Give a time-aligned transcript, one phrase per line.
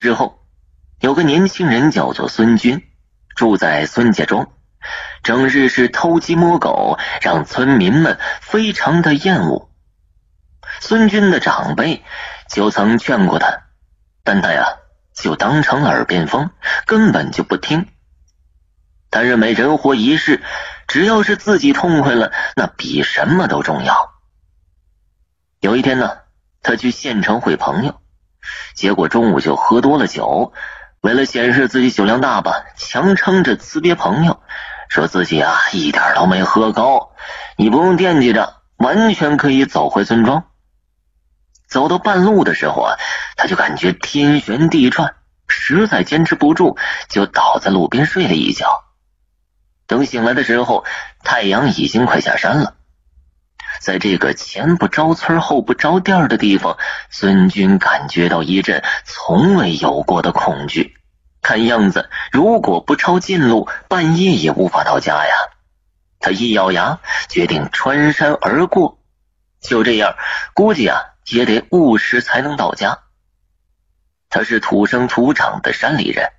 [0.00, 0.46] 之后，
[1.00, 2.86] 有个年轻人叫做孙军，
[3.34, 4.48] 住在孙家庄，
[5.24, 9.70] 整日是偷鸡摸狗，让村民们非常的厌恶。
[10.78, 12.04] 孙军的长辈
[12.48, 13.64] 就曾劝过他，
[14.22, 14.78] 但他呀
[15.14, 16.50] 就当成耳边风，
[16.86, 17.88] 根本就不听。
[19.10, 20.44] 他认为人活一世，
[20.86, 24.12] 只要是自己痛快了，那比什么都重要。
[25.58, 26.18] 有一天呢，
[26.62, 28.00] 他去县城会朋友，
[28.74, 30.52] 结果中午就喝多了酒，
[31.00, 34.40] 为了显示自己酒量大吧，强撑着辞别朋友，
[34.88, 37.12] 说自己啊一点都没喝高，
[37.56, 40.44] 你不用惦记着，完全可以走回村庄。
[41.68, 42.96] 走到半路的时候啊，
[43.36, 45.14] 他就感觉天旋地转，
[45.46, 46.78] 实在坚持不住，
[47.08, 48.84] 就倒在路边睡了一觉。
[49.86, 50.84] 等醒来的时候，
[51.22, 52.74] 太阳已经快下山了。
[53.80, 56.76] 在这个前不着村后不着店的地方，
[57.10, 60.96] 孙军感觉到一阵从未有过的恐惧。
[61.42, 65.34] 看样子，如果不抄近路，半夜也无法到家呀。
[66.20, 68.98] 他一咬牙，决定穿山而过。
[69.60, 70.16] 就这样，
[70.54, 71.00] 估计啊。
[71.30, 73.00] 也得务实才能到家。
[74.30, 76.30] 他是土生土长的山里人，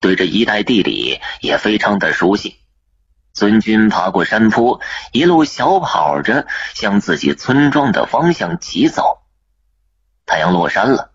[0.00, 2.56] 对这一带地理也非常的熟悉。
[3.32, 4.80] 孙军爬过山坡，
[5.12, 9.22] 一路小跑着向自己村庄的方向疾走。
[10.26, 11.12] 太阳落山了，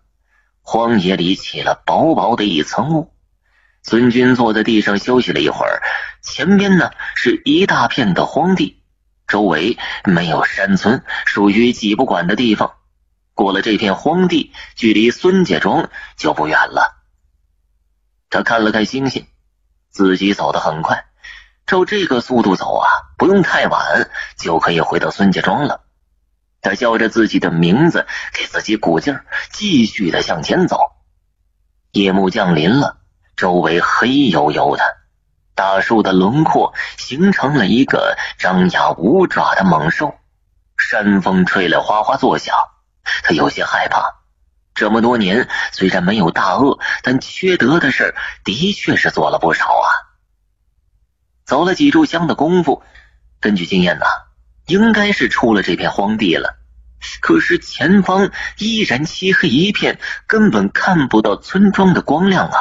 [0.62, 3.12] 荒野里起了薄薄的一层雾。
[3.82, 5.80] 孙军坐在地上休息了一会儿，
[6.20, 8.82] 前边呢是一大片的荒地，
[9.28, 12.74] 周围没有山村，属于挤不管的地方。
[13.32, 16.96] 过了这片荒地，距离孙家庄就不远了。
[18.28, 19.26] 他看了看星星，
[19.88, 21.04] 自己走得很快，
[21.66, 25.80] 照这个速度走啊，不用太晚就可以回到孙家庄了。
[26.62, 30.78] 他叫着自己的名字，给自己鼓劲儿，继续的向前走。
[31.92, 32.98] 夜幕降临了，
[33.36, 34.84] 周围黑黝黝的，
[35.54, 40.14] 大树的轮廓形成了一个张牙舞爪的猛兽。
[40.76, 42.54] 山风吹来，哗哗作响。
[43.22, 44.14] 他有些害怕，
[44.74, 50.05] 这么多年虽然没有大恶，但缺德的事的确是做了不少啊。
[51.46, 52.82] 走了几炷香的功夫，
[53.40, 54.04] 根据经验呐，
[54.66, 56.58] 应该是出了这片荒地了。
[57.20, 62.58] 可是前方依然漆黑一片，根本看不到村庄的光亮啊。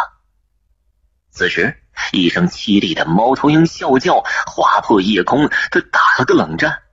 [1.32, 1.82] 此时，
[2.12, 6.84] 一声凄厉的猫头鹰啸叫划破夜空，他打了个冷战。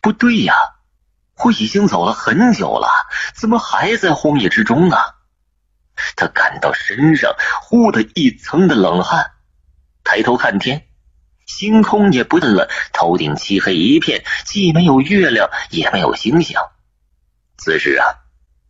[0.00, 0.54] 不对呀！
[1.44, 2.88] 我已经走了很久了，
[3.34, 4.96] 怎么还在荒野之中呢？
[6.16, 9.32] 他感到身上忽的一层的冷汗，
[10.02, 10.86] 抬头看天，
[11.46, 16.56] 星空也不见了，头顶漆黑一片，既没有月亮，也没有星星。
[17.56, 18.04] 此时啊，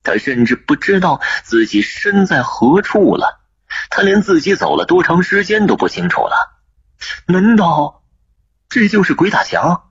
[0.02, 3.40] 他甚至不知道自己身在何处了，
[3.90, 6.62] 他连自己走了多长时间都不清楚了。
[7.26, 8.02] 难道
[8.68, 9.90] 这就是鬼打墙？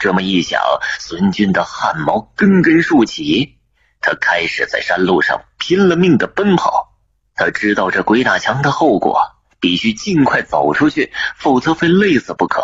[0.00, 0.60] 这么一想，
[0.98, 3.58] 孙军的汗毛根根竖起。
[4.00, 6.98] 他开始在山路上拼了命的奔跑。
[7.34, 12.62] 他知道这鬼打墙的后果，必须尽快走出去，否则非累死不可。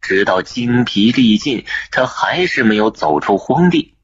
[0.00, 3.96] 直到精疲力尽，他还是没有走出荒地。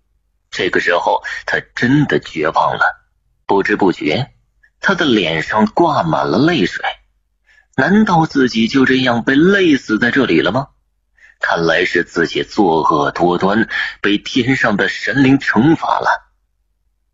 [0.50, 3.06] 这个时候，他真的绝望了。
[3.47, 4.33] 不知不觉，
[4.81, 6.84] 他的脸上挂满了泪水。
[7.77, 10.69] 难道自己就这样被累死在这里了吗？
[11.39, 13.69] 看来是自己作恶多端，
[14.03, 16.30] 被天上的神灵惩罚了。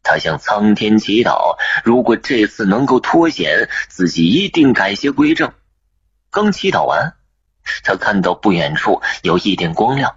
[0.09, 5.53] 他向苍天祈祷，如果这次能够脱险，自己一定改邪归正。
[6.31, 7.15] 刚祈祷完，
[7.83, 10.15] 他看到不远处有一点光亮，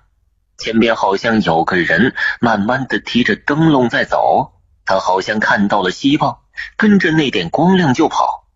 [0.60, 4.54] 前边好像有个人慢慢的提着灯笼在走。
[4.86, 6.38] 他好像看到了希望，
[6.78, 8.48] 跟着那点光亮就跑。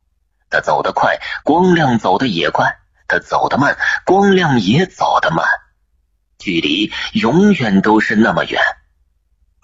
[0.51, 2.77] 他走得快，光亮走得也快。
[3.07, 5.43] 他走得慢，光亮也走得慢，
[6.37, 8.61] 距离永远都是那么远。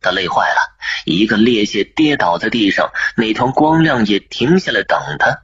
[0.02, 5.42] 他累坏了，一个趔趄跌倒在地上，那团光亮也停下来等他。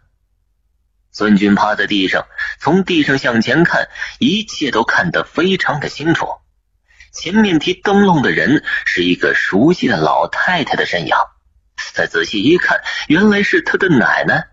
[1.11, 2.27] 孙军趴在地上，
[2.59, 3.87] 从地上向前看，
[4.19, 6.27] 一切都看得非常的清楚。
[7.13, 11.15] 前面提灯笼的人是一个熟悉的老太太的身影，
[11.93, 14.49] 再仔细一看，原来是他的奶奶。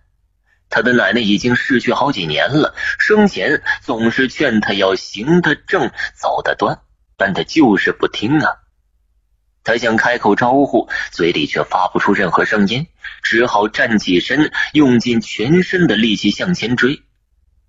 [0.71, 6.79] 他的奶奶已经逝去好几年了，生前总是劝他要行得正，走得端，
[7.17, 8.62] 但他就是不听啊。
[9.65, 12.87] 他想开口招呼，嘴里却发不出任何声音，
[13.23, 17.03] 只好站起身，用尽全身的力气向前追。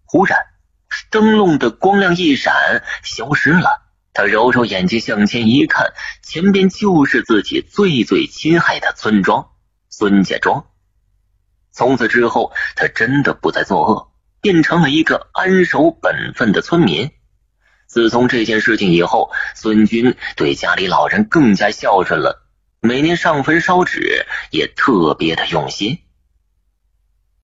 [0.06, 0.40] 忽然，
[1.12, 3.82] 灯笼的光亮一闪，消失了。
[4.14, 9.48] 他揉揉眼睛，向前一看，前边就是自己最最亲爱的村庄——
[9.90, 10.66] 孙家庄。
[11.72, 17.12] 从此之后，他真的不再作恶，变成了一个安守本分的村民。
[17.94, 22.44] 自从这件事情以后，孙军对家里老人更加孝顺了，
[22.80, 26.00] 每年上坟烧纸也特别的用心。